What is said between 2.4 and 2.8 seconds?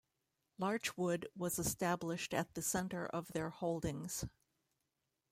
the